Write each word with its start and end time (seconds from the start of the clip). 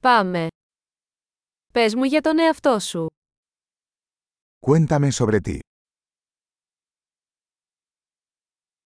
Πάμε. 0.00 0.46
Πες 1.72 1.94
μου 1.94 2.04
για 2.04 2.20
τον 2.20 2.38
εαυτό 2.38 2.78
σου. 2.78 3.06
Cuéntame 4.66 5.08
sobre 5.12 5.38
ti. 5.44 5.58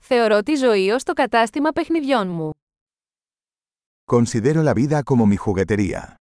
Θεωρώ 0.00 0.42
τη 0.42 0.54
ζωή 0.54 0.90
ως 0.90 1.02
το 1.02 1.12
κατάστημα 1.12 1.70
παιχνιδιών 1.70 2.28
μου. 2.28 2.50
Considero 4.12 4.62
la 4.62 4.74
vida 4.74 5.02
como 5.02 5.26
mi 5.26 5.36
juguetería. 5.36 6.14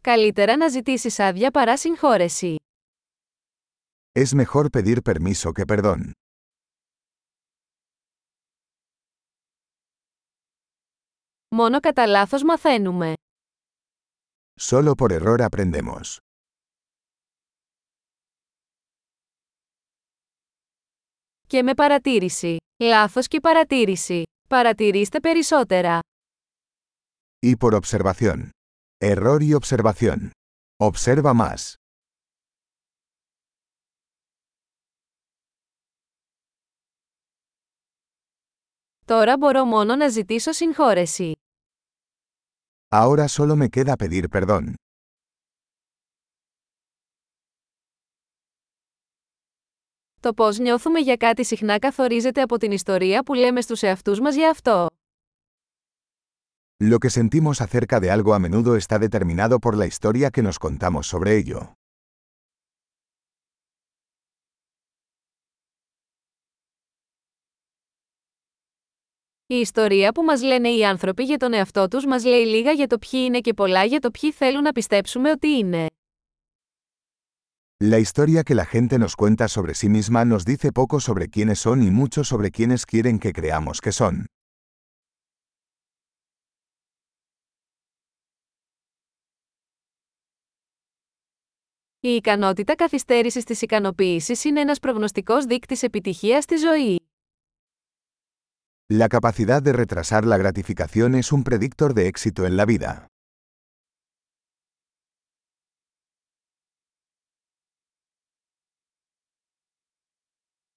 Καλύτερα 0.00 0.56
να 0.56 0.68
ζητήσεις 0.68 1.18
άδεια 1.18 1.50
παρά 1.50 1.76
συγχώρεση. 1.76 2.56
Es 4.18 4.34
mejor 4.34 4.66
pedir 4.70 4.98
permiso 5.02 5.52
que 5.52 5.64
perdón. 5.66 6.10
Μόνο 11.54 11.80
κατά 11.80 12.06
λάθος 12.06 12.42
μαθαίνουμε. 12.42 13.12
Solo 14.60 14.94
por 14.94 15.10
error 15.20 15.46
aprendemos. 15.50 16.16
Και 21.46 21.62
με 21.62 21.74
παρατήρηση. 21.74 22.56
Λάθος 22.82 23.26
και 23.28 23.40
παρατήρηση. 23.40 24.22
Παρατηρήστε 24.48 25.20
περισσότερα. 25.20 25.98
Y 27.46 27.56
por 27.58 27.80
observación. 27.80 28.48
Error 29.04 29.38
y 29.42 29.54
observación. 29.54 30.30
Observa 30.76 31.32
más. 31.34 31.74
Τώρα 39.04 39.36
μπορώ 39.36 39.64
μόνο 39.64 39.96
να 39.96 40.08
ζητήσω 40.08 40.52
συγχώρεση. 40.52 41.32
Ahora 42.94 43.26
solo 43.28 43.56
me 43.56 43.70
queda 43.70 43.96
pedir 43.96 44.28
perdón. 44.28 44.74
Το 50.20 50.34
πώς 50.34 50.58
νιώθουμε 50.58 51.00
για 51.00 51.16
κάτι 51.16 51.44
συχνά 51.44 51.78
καθορίζεται 51.78 52.42
από 52.42 52.58
την 52.58 52.72
ιστορία 52.72 53.22
που 53.22 53.34
λέμε 53.34 53.60
στους 53.60 53.82
εαυτούς 53.82 54.20
μας 54.20 54.34
για 54.34 54.50
αυτό. 54.50 54.86
Lo 56.84 56.98
que 56.98 57.10
sentimos 57.10 57.60
acerca 57.60 58.00
de 58.00 58.10
algo 58.10 58.34
a 58.34 58.38
menudo 58.38 58.76
está 58.76 58.98
determinado 58.98 59.58
por 59.58 59.76
la 59.76 59.86
historia 59.86 60.30
que 60.30 60.42
nos 60.42 60.58
contamos 60.58 61.06
sobre 61.06 61.36
ello. 61.36 61.81
Η 69.52 69.60
ιστορία 69.60 70.12
που 70.12 70.22
μας 70.22 70.42
λένε 70.42 70.68
οι 70.68 70.84
άνθρωποι 70.84 71.24
για 71.24 71.36
τον 71.36 71.52
εαυτό 71.52 71.88
τους 71.88 72.06
μας 72.06 72.24
λέει 72.24 72.44
λίγα 72.44 72.72
για 72.72 72.86
το 72.86 72.98
ποιοι 72.98 73.20
είναι 73.24 73.40
και 73.40 73.54
πολλά 73.54 73.84
για 73.84 74.00
το 74.00 74.10
ποιοι 74.10 74.32
θέλουν 74.32 74.62
να 74.62 74.72
πιστέψουμε 74.72 75.30
ότι 75.30 75.48
είναι. 75.48 75.86
La 77.84 77.98
historia 77.98 78.42
que 78.42 78.54
la 78.54 78.64
gente 78.64 78.98
nos 78.98 79.14
cuenta 79.16 79.48
sobre 79.48 79.74
sí 79.74 79.88
misma 79.88 80.24
nos 80.24 80.44
dice 80.44 80.68
poco 80.72 81.00
sobre 81.00 81.28
quiénes 81.28 81.58
son 81.58 81.82
y 81.82 81.90
mucho 81.90 82.24
sobre 82.24 82.50
quiénes 82.50 82.86
quieren 82.92 83.18
que 83.18 83.30
creamos 83.40 83.80
que 83.84 83.92
son. 83.92 84.24
Η 92.00 92.08
ικανότητα 92.08 92.74
καθυστέρησης 92.74 93.44
της 93.44 93.62
ικανοποίησης 93.62 94.44
είναι 94.44 94.60
ένας 94.60 94.78
προγνωστικός 94.78 95.44
δείκτης 95.44 95.82
επιτυχίας 95.82 96.44
στη 96.44 96.56
ζωή. 96.56 97.11
La 98.91 99.07
capacidad 99.09 99.61
de 99.61 99.73
retrasar 99.73 100.25
la 100.25 100.37
gratificación 100.37 101.15
es 101.15 101.31
un 101.31 101.43
predictor 101.43 101.93
de 101.93 102.07
éxito 102.07 102.45
en 102.45 102.55
la 102.55 102.65
vida. 102.65 103.05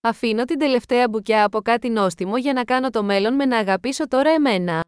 Αφήνω 0.00 0.44
την 0.44 0.58
τελευταία 0.58 1.08
μπουκιά 1.08 1.44
από 1.44 1.60
κάτι 1.60 1.88
νόστιμο 1.88 2.36
για 2.36 2.52
να 2.52 2.64
κάνω 2.64 2.90
το 2.90 3.02
μέλλον 3.02 3.34
με 3.34 3.44
να 3.44 3.58
αγαπήσω 3.58 4.08
τώρα 4.08 4.30
εμένα. 4.30 4.84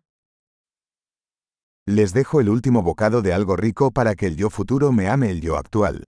Les 1.96 2.12
dejo 2.12 2.40
el 2.40 2.48
último 2.48 2.82
bocado 2.82 3.22
de 3.22 3.32
algo 3.32 3.56
rico 3.56 3.90
para 3.90 4.14
que 4.14 4.26
el 4.26 4.36
yo 4.36 4.48
futuro 4.50 4.92
me 4.92 5.08
ame 5.08 5.30
el 5.30 5.40
yo 5.40 5.56
actual. 5.56 6.02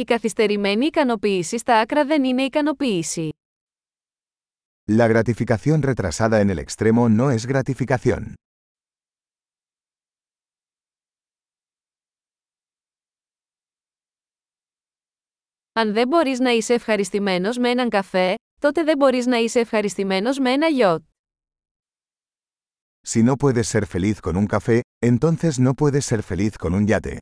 Η 0.00 0.04
καθυστερημένη 0.04 0.86
ικανοποίηση 0.86 1.58
στα 1.58 1.80
άκρα 1.80 2.04
δεν 2.04 2.24
είναι 2.24 2.42
ικανοποίηση. 2.42 3.28
La 4.90 5.08
gratificación 5.08 5.82
retrasada 5.82 6.40
en 6.40 6.50
el 6.50 6.58
extremo 6.64 7.08
no 7.08 7.30
es 7.30 7.46
gratificación. 7.46 8.32
Αν 15.72 15.92
δεν 15.92 16.08
μπορείς 16.08 16.38
να 16.38 16.50
είσαι 16.50 16.74
ευχαριστημένος 16.74 17.58
με 17.58 17.70
έναν 17.70 17.88
καφέ, 17.88 18.34
τότε 18.60 18.82
δεν 18.84 18.96
μπορείς 18.96 19.26
να 19.26 19.36
είσαι 19.36 19.60
ευχαριστημένος 19.60 20.38
με 20.38 20.52
ένα 20.52 20.66
γιότ. 20.66 21.02
Si 23.08 23.22
no 23.22 23.36
puedes 23.36 23.68
ser 23.68 23.86
feliz 23.86 24.20
con 24.20 24.36
un 24.36 24.46
café, 24.46 24.80
entonces 25.06 25.58
no 25.58 25.74
puedes 25.74 26.04
ser 26.04 26.22
feliz 26.22 26.56
con 26.58 26.72
un 26.72 26.86
yate. 26.86 27.16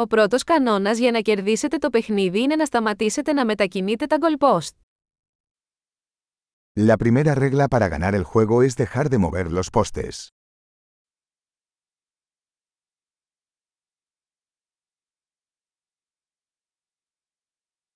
Ο 0.00 0.06
πρώτος 0.06 0.42
κανόνας 0.44 0.98
για 0.98 1.10
να 1.10 1.20
κερδίσετε 1.20 1.78
το 1.78 1.90
παιχνίδι 1.90 2.42
είναι 2.42 2.56
να 2.56 2.64
σταματήσετε 2.64 3.32
να 3.32 3.44
μετακινείτε 3.44 4.06
τα 4.06 4.18
goalpost. 4.20 4.70
La 6.78 6.96
primera 6.96 7.34
regla 7.34 7.68
para 7.68 7.88
ganar 7.88 8.14
el 8.14 8.24
juego 8.24 8.62
es 8.62 8.74
dejar 8.76 9.08
de 9.08 9.18
mover 9.18 9.50
los 9.50 9.70
postes. 9.72 10.28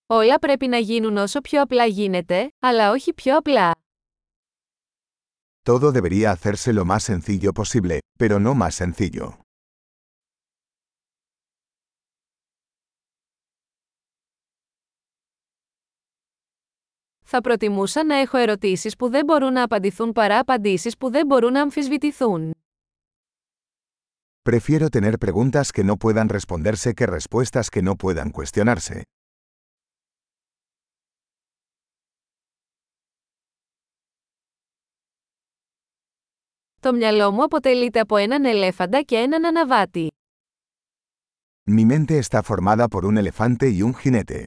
Όλα 0.06 0.38
πρέπει 0.38 0.66
να 0.66 0.78
γίνουν 0.78 1.16
όσο 1.16 1.40
πιο 1.40 1.62
απλά 1.62 1.84
γίνεται, 1.86 2.52
αλλά 2.58 2.90
όχι 2.90 3.12
πιο 3.14 3.36
απλά. 3.36 3.74
Todo 5.62 5.92
debería 5.92 6.30
hacerse 6.32 6.72
lo 6.72 6.84
más 6.84 7.02
sencillo 7.04 7.52
posible, 7.52 8.00
pero 8.18 8.38
no 8.40 8.54
más 8.54 8.74
sencillo. 8.74 9.43
Θα 17.27 17.41
προτιμούσα 17.41 18.03
να 18.05 18.15
έχω 18.15 18.37
ερωτήσεις 18.37 18.95
που 18.95 19.09
δεν 19.09 19.25
μπορούν 19.25 19.53
να 19.53 19.63
απαντηθούν 19.63 20.11
παρά 20.11 20.39
απαντήσεις 20.39 20.97
που 20.97 21.09
δεν 21.11 21.25
μπορούν 21.25 21.51
να 21.51 21.61
αμφισβητηθούν. 21.61 22.53
Prefiero 24.49 24.87
tener 24.89 25.17
preguntas 25.25 25.71
que 25.75 25.83
no 25.83 25.95
puedan 25.95 26.27
responderse 26.29 26.93
que 26.93 27.05
respuestas 27.05 27.69
que 27.69 27.81
no 27.81 27.95
puedan 27.95 28.29
cuestionarse. 28.31 29.01
Το 36.81 36.93
μυαλό 36.93 37.31
μου 37.31 37.43
αποτελείται 37.43 37.99
από 37.99 38.15
έναν 38.15 38.45
ελέφαντα 38.45 39.01
και 39.01 39.15
έναν 39.15 39.45
αναβάτη. 39.45 40.07
Mi 41.71 41.85
mente 41.85 42.17
está 42.19 42.43
formada 42.43 42.87
por 42.87 43.05
un 43.05 43.17
elefante 43.17 43.69
y 43.69 43.81
un 43.81 43.93
jinete. 44.01 44.43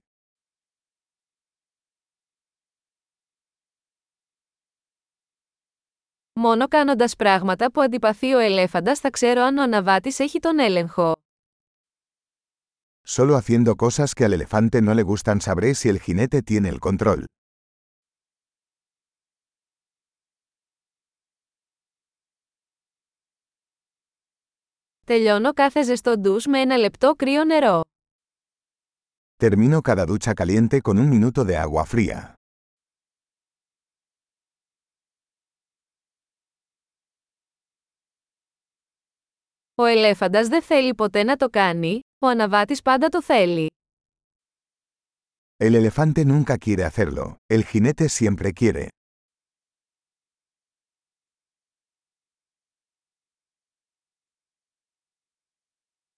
Μόνο 6.38 6.67
κάνοντας 6.67 7.16
πράγματα 7.16 7.71
που 7.71 7.81
αντιπαθεί 7.81 8.33
ο 8.33 8.39
ελέφαντας 8.39 9.00
θα 9.00 9.09
ξέρω 9.09 9.41
αν 9.41 9.57
ο 9.57 9.62
αναβάτης 9.62 10.19
έχει 10.19 10.39
τον 10.39 10.59
έλεγχο. 10.59 11.13
Solo 13.06 13.35
haciendo 13.35 13.75
cosas 13.75 14.13
que 14.13 14.24
al 14.25 14.33
elefante 14.33 14.81
no 14.81 14.94
le 14.94 15.03
gustan 15.03 15.38
sabré 15.41 15.74
si 15.75 15.89
el 15.89 16.00
jinete 16.00 16.41
tiene 16.41 16.69
el 16.69 16.80
control. 16.80 17.24
Τελειώνω 25.06 25.53
κάθε 25.53 25.83
ζεστό 25.83 26.18
ντους 26.19 26.45
με 26.45 26.59
ένα 26.59 26.77
λεπτό 26.77 27.13
κρύο 27.15 27.44
νερό. 27.44 27.81
Termino 29.38 29.81
cada 29.81 30.06
ducha 30.06 30.33
caliente 30.33 30.81
con 30.81 30.97
un 30.97 31.09
minuto 31.09 31.44
de 31.44 31.57
agua 31.57 31.85
fría. 31.85 32.33
Ο 39.80 39.84
ελέφαντας 39.84 40.48
δεν 40.48 40.62
θέλει 40.62 40.94
ποτέ 40.94 41.22
να 41.22 41.36
το 41.36 41.48
κάνει, 41.50 42.00
ο 42.19 42.26
αναβάτης 42.26 42.82
πάντα 42.82 43.08
το 43.08 43.22
θέλει. 43.22 43.66
El 45.64 45.75
elefante 45.75 46.25
nunca 46.25 46.56
quiere 46.64 46.84
hacerlo, 46.84 47.34
el 47.54 47.62
jinete 47.72 48.08
siempre 48.08 48.52
quiere. 48.60 48.86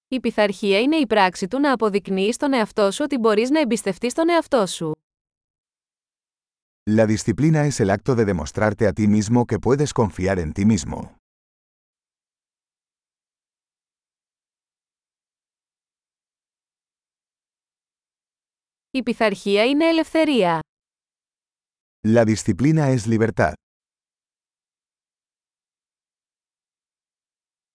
Η 0.09 0.21
πειθαρχία 0.21 0.81
είναι 0.81 0.97
η 0.97 1.07
πράξη 1.07 1.49
του 1.49 1.59
να 1.59 1.73
αποδεικνύει 1.73 2.33
στον 2.33 2.53
εαυτό 2.53 2.91
σου 2.91 3.05
ότι 3.05 3.19
μπορείς 3.19 3.51
να 3.51 3.61
εμπιστευτείς 3.61 4.15
τον 4.15 4.29
εαυτό 4.29 4.67
σου. 4.67 4.93
La 6.91 7.07
disciplina 7.07 7.67
es 7.67 7.81
el 7.81 7.91
acto 7.91 8.15
de 8.15 8.25
demostrarte 8.25 8.87
a 8.87 8.93
ti 8.93 9.07
mismo 9.07 9.45
que 9.45 9.59
puedes 9.59 9.93
confiar 9.93 10.39
en 10.39 10.53
ti 10.53 10.65
mismo. 10.65 11.20
Η 18.93 19.03
πειθαρχία 19.03 19.65
είναι 19.65 19.85
ελευθερία. 19.89 20.61
La 22.07 22.25
disciplina 22.25 22.97
es 22.97 23.07
libertad. 23.07 23.53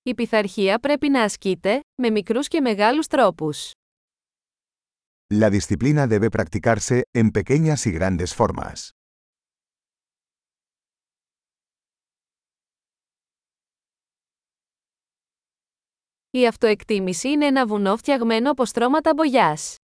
Η 0.03 0.13
πειθαρχία 0.15 0.79
πρέπει 0.79 1.09
να 1.09 1.23
ασκείται, 1.23 1.79
με 2.01 2.09
μικρούς 2.09 2.47
και 2.47 2.61
μεγάλους 2.61 3.07
τρόπους. 3.07 3.71
La 5.33 5.49
disciplina 5.49 6.07
debe 6.07 6.29
practicarse, 6.29 7.01
en 7.17 7.31
pequeñas 7.31 7.85
y 7.85 7.91
grandes 7.99 8.33
formas. 8.35 8.89
Η 16.29 16.47
αυτοεκτίμηση 16.47 17.29
είναι 17.29 17.45
ένα 17.45 17.67
βουνό 17.67 17.97
φτιαγμένο 17.97 18.51
από 18.51 18.65
στρώματα 18.65 19.13
μπογιάς. 19.13 19.75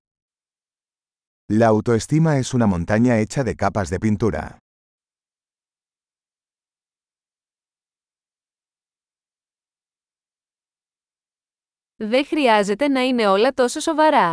La 1.51 1.67
autoestima 1.67 2.39
es 2.39 2.55
una 2.55 2.67
montaña 2.67 3.19
hecha 3.19 3.45
de 3.45 3.55
capas 3.55 3.89
de 3.89 3.99
pintura. 3.99 4.57
Δεν 11.99 12.27
χρειάζεται 12.27 12.89
να 12.89 13.01
είναι 13.01 13.27
όλα 13.27 13.53
τόσο 13.53 13.81
σοβαρά. 13.81 14.33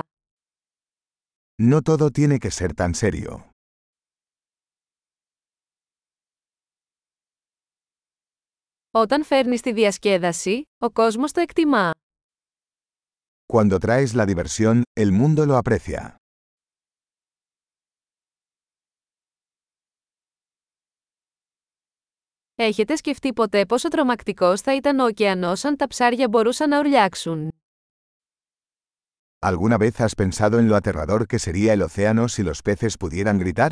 No 1.61 1.81
todo 1.81 2.09
tiene 2.11 2.37
que 2.37 2.49
ser 2.49 2.71
tan 2.75 2.93
serio. 2.93 3.49
Όταν 8.91 9.23
φέρνεις 9.23 9.61
τη 9.61 9.73
διασκέδαση, 9.73 10.61
ο 10.77 10.91
κόσμος 10.91 11.31
το 11.31 11.41
εκτιμά. 11.41 11.91
Cuando 13.53 13.77
traes 13.79 14.13
la 14.13 14.25
diversión, 14.25 14.81
el 14.99 15.11
mundo 15.11 15.45
lo 15.45 15.57
aprecia. 15.57 16.15
Έχετε 22.60 22.96
σκεφτεί 22.96 23.32
ποτέ 23.32 23.66
πόσο 23.66 23.88
τρομακτικός 23.88 24.60
θα 24.60 24.74
ήταν 24.74 24.98
ο 24.98 25.04
ωκεανός 25.04 25.64
αν 25.64 25.76
τα 25.76 25.86
ψάρια 25.86 26.28
μπορούσαν 26.28 26.68
να 26.68 26.78
ουρλιάξουν; 26.78 27.48
¿Alguna 29.46 29.76
vez 29.78 30.00
has 30.00 30.14
pensado 30.14 30.58
en 30.58 30.68
lo 30.68 30.74
aterrador 30.80 31.26
que 31.26 31.38
sería 31.38 31.72
el 31.72 31.82
océano 31.82 32.28
si 32.28 32.42
los 32.42 32.62
peces 32.62 32.96
pudieran 32.98 33.38
gritar? 33.38 33.70